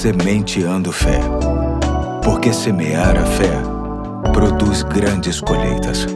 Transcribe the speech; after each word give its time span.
Sementeando 0.00 0.90
Fé. 0.92 1.20
Porque 2.24 2.54
semear 2.54 3.18
a 3.18 3.26
fé 3.26 3.52
produz 4.32 4.82
grandes 4.82 5.42
colheitas. 5.42 6.06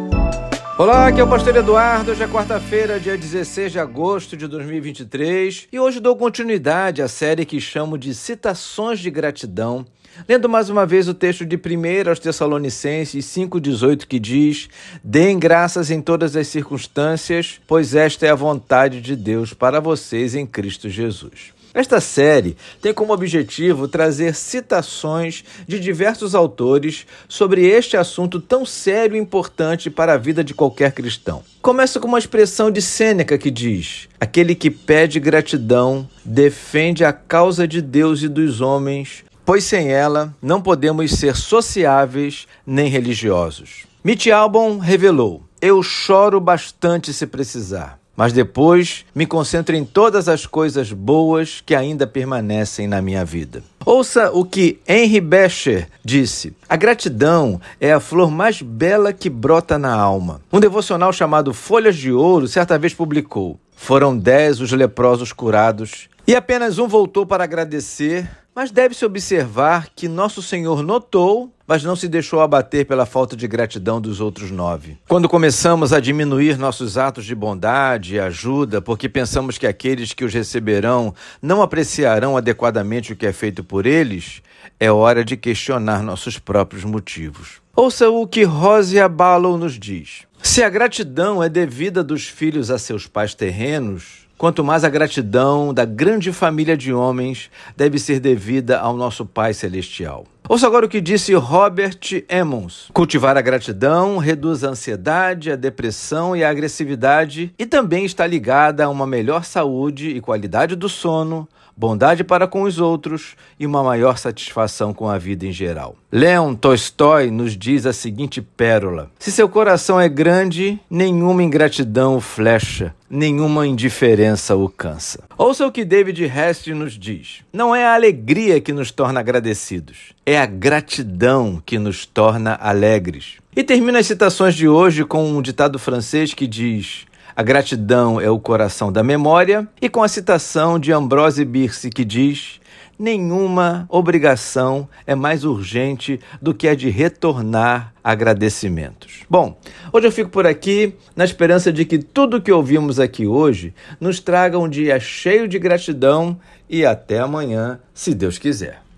Olá, 0.78 1.08
aqui 1.08 1.20
é 1.20 1.22
o 1.22 1.28
Pastor 1.28 1.54
Eduardo. 1.54 2.10
Hoje 2.10 2.22
é 2.22 2.26
quarta-feira, 2.26 2.98
dia 2.98 3.14
16 3.18 3.72
de 3.72 3.78
agosto 3.78 4.38
de 4.38 4.46
2023, 4.46 5.68
e 5.70 5.78
hoje 5.78 6.00
dou 6.00 6.16
continuidade 6.16 7.02
à 7.02 7.08
série 7.08 7.44
que 7.44 7.60
chamo 7.60 7.98
de 7.98 8.14
Citações 8.14 9.00
de 9.00 9.10
Gratidão, 9.10 9.84
lendo 10.26 10.48
mais 10.48 10.70
uma 10.70 10.86
vez 10.86 11.06
o 11.06 11.12
texto 11.12 11.44
de 11.44 11.56
1 11.56 12.08
aos 12.08 12.18
Tessalonicenses 12.18 13.26
5,18 13.26 14.06
que 14.06 14.18
diz: 14.18 14.66
Deem 15.04 15.38
graças 15.38 15.90
em 15.90 16.00
todas 16.00 16.34
as 16.36 16.48
circunstâncias, 16.48 17.60
pois 17.66 17.94
esta 17.94 18.24
é 18.24 18.30
a 18.30 18.34
vontade 18.34 19.02
de 19.02 19.14
Deus 19.14 19.52
para 19.52 19.78
vocês 19.78 20.34
em 20.34 20.46
Cristo 20.46 20.88
Jesus. 20.88 21.53
Esta 21.74 22.00
série 22.00 22.56
tem 22.80 22.94
como 22.94 23.12
objetivo 23.12 23.88
trazer 23.88 24.36
citações 24.36 25.42
de 25.66 25.80
diversos 25.80 26.32
autores 26.32 27.04
sobre 27.28 27.66
este 27.66 27.96
assunto 27.96 28.40
tão 28.40 28.64
sério 28.64 29.16
e 29.16 29.18
importante 29.18 29.90
para 29.90 30.12
a 30.12 30.16
vida 30.16 30.44
de 30.44 30.54
qualquer 30.54 30.92
cristão. 30.92 31.42
Começa 31.60 31.98
com 31.98 32.06
uma 32.06 32.18
expressão 32.20 32.70
de 32.70 32.80
Sêneca 32.80 33.36
que 33.36 33.50
diz: 33.50 34.08
Aquele 34.20 34.54
que 34.54 34.70
pede 34.70 35.18
gratidão 35.18 36.08
defende 36.24 37.04
a 37.04 37.12
causa 37.12 37.66
de 37.66 37.82
Deus 37.82 38.22
e 38.22 38.28
dos 38.28 38.60
homens, 38.60 39.24
pois 39.44 39.64
sem 39.64 39.90
ela 39.90 40.32
não 40.40 40.62
podemos 40.62 41.10
ser 41.10 41.34
sociáveis 41.34 42.46
nem 42.64 42.88
religiosos. 42.88 43.84
Mitch 44.04 44.28
Albom 44.28 44.78
revelou: 44.78 45.42
Eu 45.60 45.82
choro 45.82 46.40
bastante 46.40 47.12
se 47.12 47.26
precisar 47.26 48.03
mas 48.16 48.32
depois 48.32 49.04
me 49.14 49.26
concentro 49.26 49.74
em 49.74 49.84
todas 49.84 50.28
as 50.28 50.46
coisas 50.46 50.92
boas 50.92 51.62
que 51.64 51.74
ainda 51.74 52.06
permanecem 52.06 52.86
na 52.86 53.02
minha 53.02 53.24
vida. 53.24 53.62
Ouça 53.84 54.30
o 54.32 54.44
que 54.44 54.80
Henry 54.88 55.20
Becher 55.20 55.88
disse: 56.04 56.54
A 56.68 56.76
gratidão 56.76 57.60
é 57.80 57.92
a 57.92 58.00
flor 58.00 58.30
mais 58.30 58.62
bela 58.62 59.12
que 59.12 59.28
brota 59.28 59.78
na 59.78 59.94
alma. 59.94 60.40
Um 60.52 60.60
devocional 60.60 61.12
chamado 61.12 61.52
Folhas 61.52 61.96
de 61.96 62.12
Ouro 62.12 62.48
certa 62.48 62.78
vez 62.78 62.94
publicou: 62.94 63.58
Foram 63.76 64.16
dez 64.16 64.60
os 64.60 64.72
leprosos 64.72 65.32
curados 65.32 66.08
e 66.26 66.34
apenas 66.34 66.78
um 66.78 66.88
voltou 66.88 67.26
para 67.26 67.44
agradecer 67.44 68.28
mas 68.54 68.70
deve-se 68.70 69.04
observar 69.04 69.88
que 69.94 70.06
Nosso 70.06 70.40
Senhor 70.40 70.82
notou, 70.82 71.52
mas 71.66 71.82
não 71.82 71.96
se 71.96 72.06
deixou 72.06 72.40
abater 72.40 72.86
pela 72.86 73.04
falta 73.04 73.36
de 73.36 73.48
gratidão 73.48 74.00
dos 74.00 74.20
outros 74.20 74.50
nove. 74.50 74.96
Quando 75.08 75.28
começamos 75.28 75.92
a 75.92 75.98
diminuir 75.98 76.56
nossos 76.56 76.96
atos 76.96 77.24
de 77.24 77.34
bondade 77.34 78.14
e 78.14 78.20
ajuda, 78.20 78.80
porque 78.80 79.08
pensamos 79.08 79.58
que 79.58 79.66
aqueles 79.66 80.12
que 80.12 80.24
os 80.24 80.32
receberão 80.32 81.14
não 81.42 81.62
apreciarão 81.62 82.36
adequadamente 82.36 83.12
o 83.12 83.16
que 83.16 83.26
é 83.26 83.32
feito 83.32 83.64
por 83.64 83.86
eles, 83.86 84.40
é 84.78 84.90
hora 84.90 85.24
de 85.24 85.36
questionar 85.36 86.02
nossos 86.02 86.38
próprios 86.38 86.84
motivos. 86.84 87.62
Ouça 87.74 88.08
o 88.08 88.26
que 88.26 88.44
Rosia 88.44 89.08
Ballow 89.08 89.58
nos 89.58 89.78
diz. 89.78 90.22
Se 90.40 90.62
a 90.62 90.68
gratidão 90.68 91.42
é 91.42 91.48
devida 91.48 92.04
dos 92.04 92.28
filhos 92.28 92.70
a 92.70 92.78
seus 92.78 93.06
pais 93.06 93.34
terrenos, 93.34 94.23
Quanto 94.44 94.62
mais 94.62 94.84
a 94.84 94.90
gratidão 94.90 95.72
da 95.72 95.86
grande 95.86 96.30
família 96.30 96.76
de 96.76 96.92
homens 96.92 97.50
deve 97.74 97.98
ser 97.98 98.20
devida 98.20 98.78
ao 98.78 98.94
nosso 98.94 99.24
Pai 99.24 99.54
Celestial. 99.54 100.26
Ouça 100.46 100.66
agora 100.66 100.84
o 100.84 100.88
que 100.90 101.00
disse 101.00 101.32
Robert 101.32 101.98
Emmons. 102.28 102.90
Cultivar 102.92 103.38
a 103.38 103.40
gratidão 103.40 104.18
reduz 104.18 104.62
a 104.62 104.68
ansiedade, 104.68 105.50
a 105.50 105.56
depressão 105.56 106.36
e 106.36 106.44
a 106.44 106.50
agressividade 106.50 107.54
e 107.58 107.64
também 107.64 108.04
está 108.04 108.26
ligada 108.26 108.84
a 108.84 108.90
uma 108.90 109.06
melhor 109.06 109.46
saúde 109.46 110.10
e 110.10 110.20
qualidade 110.20 110.76
do 110.76 110.90
sono, 110.90 111.48
bondade 111.74 112.22
para 112.22 112.46
com 112.46 112.64
os 112.64 112.78
outros 112.78 113.36
e 113.58 113.64
uma 113.64 113.82
maior 113.82 114.18
satisfação 114.18 114.92
com 114.92 115.08
a 115.08 115.16
vida 115.16 115.46
em 115.46 115.52
geral. 115.52 115.96
Leon 116.16 116.54
Tolstói 116.54 117.28
nos 117.28 117.56
diz 117.56 117.84
a 117.86 117.92
seguinte 117.92 118.40
pérola: 118.40 119.10
Se 119.18 119.32
seu 119.32 119.48
coração 119.48 120.00
é 120.00 120.08
grande, 120.08 120.78
nenhuma 120.88 121.42
ingratidão 121.42 122.14
o 122.14 122.20
flecha, 122.20 122.94
nenhuma 123.10 123.66
indiferença 123.66 124.54
o 124.54 124.68
cansa. 124.68 125.24
Ouça 125.36 125.66
o 125.66 125.72
que 125.72 125.84
David 125.84 126.22
Hest 126.22 126.68
nos 126.68 126.92
diz: 126.96 127.40
Não 127.52 127.74
é 127.74 127.84
a 127.84 127.94
alegria 127.94 128.60
que 128.60 128.72
nos 128.72 128.92
torna 128.92 129.18
agradecidos, 129.18 130.14
é 130.24 130.38
a 130.38 130.46
gratidão 130.46 131.60
que 131.66 131.80
nos 131.80 132.06
torna 132.06 132.54
alegres. 132.62 133.38
E 133.56 133.64
termina 133.64 133.98
as 133.98 134.06
citações 134.06 134.54
de 134.54 134.68
hoje 134.68 135.04
com 135.04 135.28
um 135.28 135.42
ditado 135.42 135.80
francês 135.80 136.32
que 136.32 136.46
diz: 136.46 137.06
a 137.36 137.42
gratidão 137.42 138.20
é 138.20 138.30
o 138.30 138.38
coração 138.38 138.92
da 138.92 139.02
memória, 139.02 139.66
e 139.82 139.88
com 139.88 140.04
a 140.04 140.08
citação 140.08 140.78
de 140.78 140.92
Ambrose 140.92 141.44
Bierce 141.44 141.90
que 141.90 142.04
diz: 142.04 142.60
nenhuma 142.98 143.86
obrigação 143.88 144.88
é 145.06 145.14
mais 145.14 145.44
urgente 145.44 146.20
do 146.40 146.54
que 146.54 146.68
a 146.68 146.74
de 146.74 146.90
retornar 146.90 147.92
agradecimentos. 148.02 149.22
Bom, 149.28 149.58
hoje 149.92 150.06
eu 150.06 150.12
fico 150.12 150.30
por 150.30 150.46
aqui 150.46 150.94
na 151.16 151.24
esperança 151.24 151.72
de 151.72 151.84
que 151.84 151.98
tudo 151.98 152.40
que 152.40 152.52
ouvimos 152.52 153.00
aqui 153.00 153.26
hoje 153.26 153.74
nos 153.98 154.20
traga 154.20 154.58
um 154.58 154.68
dia 154.68 155.00
cheio 155.00 155.48
de 155.48 155.58
gratidão 155.58 156.38
e 156.68 156.84
até 156.84 157.18
amanhã, 157.18 157.80
se 157.92 158.14
Deus 158.14 158.38
quiser. 158.38 158.83